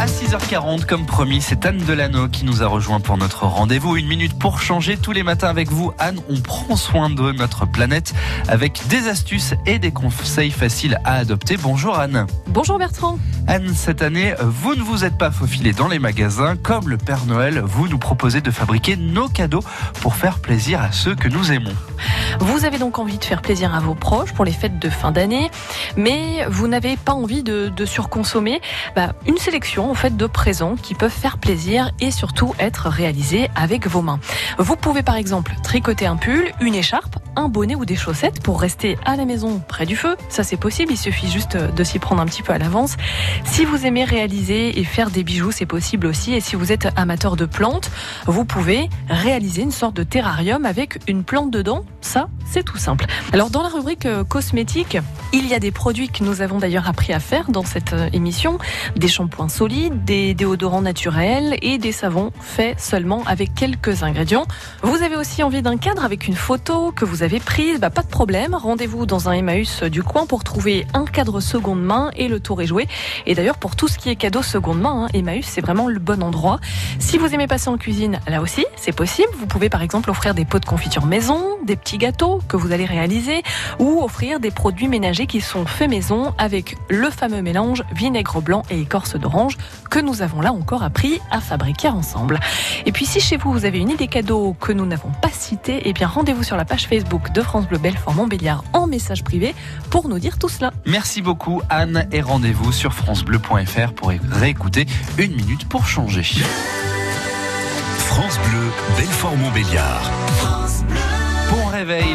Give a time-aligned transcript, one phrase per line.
[0.00, 3.96] À 6h40, comme promis, c'est Anne Delano qui nous a rejoint pour notre rendez-vous.
[3.96, 5.92] Une minute pour changer tous les matins avec vous.
[6.00, 8.14] Anne, on prend soin de notre planète
[8.48, 11.56] avec des astuces et des conseils faciles à adopter.
[11.56, 12.26] Bonjour Anne.
[12.52, 13.16] Bonjour Bertrand.
[13.46, 16.56] Anne, cette année, vous ne vous êtes pas faufilé dans les magasins.
[16.56, 19.62] Comme le Père Noël, vous nous proposez de fabriquer nos cadeaux
[20.00, 21.72] pour faire plaisir à ceux que nous aimons.
[22.40, 25.12] Vous avez donc envie de faire plaisir à vos proches pour les fêtes de fin
[25.12, 25.48] d'année,
[25.96, 28.60] mais vous n'avez pas envie de, de surconsommer.
[28.96, 33.48] Bah, une sélection en fait de présents qui peuvent faire plaisir et surtout être réalisés
[33.54, 34.18] avec vos mains.
[34.58, 38.60] Vous pouvez par exemple tricoter un pull, une écharpe, un bonnet ou des chaussettes pour
[38.60, 40.16] rester à la maison près du feu.
[40.28, 42.96] Ça c'est possible, il suffit juste de s'y prendre un petit peu à l'avance.
[43.44, 46.34] Si vous aimez réaliser et faire des bijoux, c'est possible aussi.
[46.34, 47.90] Et si vous êtes amateur de plantes,
[48.26, 51.84] vous pouvez réaliser une sorte de terrarium avec une plante dedans.
[52.00, 53.06] Ça, c'est tout simple.
[53.32, 54.98] Alors dans la rubrique euh, cosmétique,
[55.32, 58.08] il y a des produits que nous avons d'ailleurs appris à faire dans cette euh,
[58.12, 58.58] émission,
[58.96, 64.46] des shampoings solides, des déodorants naturels et des savons faits seulement avec quelques ingrédients.
[64.82, 68.02] Vous avez aussi envie d'un cadre avec une photo que vous avez prise, bah, pas
[68.02, 72.26] de problème, rendez-vous dans un Emmaüs du coin pour trouver un cadre seconde main et
[72.28, 72.88] le tour est joué.
[73.26, 76.00] Et d'ailleurs pour tout ce qui est cadeau seconde main, hein, Emmaüs c'est vraiment le
[76.00, 76.58] bon endroit.
[76.98, 79.28] Si vous aimez passer en cuisine, là aussi c'est possible.
[79.38, 82.72] Vous pouvez par exemple offrir des pots de confiture maison, des petits gâteaux que vous
[82.72, 83.42] allez réaliser
[83.78, 88.62] ou offrir des produits ménagers qui sont faits maison avec le fameux mélange vinaigre blanc
[88.70, 89.58] et écorce d'orange
[89.90, 92.40] que nous avons là encore appris à fabriquer ensemble.
[92.86, 95.82] Et puis si chez vous vous avez une idée cadeau que nous n'avons pas citée,
[95.84, 99.54] eh bien rendez-vous sur la page Facebook de France Bleu Belfort Montbéliard en message privé
[99.90, 100.72] pour nous dire tout cela.
[100.86, 104.86] Merci beaucoup Anne et rendez-vous sur francebleu.fr pour réécouter
[105.18, 106.22] une minute pour changer.
[107.98, 110.10] France Bleu, Belfort-Montbéliard.
[111.50, 112.14] Bon réveil